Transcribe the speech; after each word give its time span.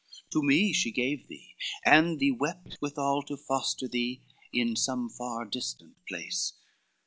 XXVI 0.01 0.31
"To 0.31 0.41
me 0.41 0.73
she 0.73 0.91
gave 0.91 1.27
thee, 1.27 1.55
and 1.85 2.19
she 2.19 2.31
wept 2.31 2.79
withal, 2.81 3.21
To 3.21 3.37
foster 3.37 3.87
thee 3.87 4.21
in 4.51 4.75
some 4.75 5.09
far 5.09 5.45
distant 5.45 5.95
place. 6.07 6.53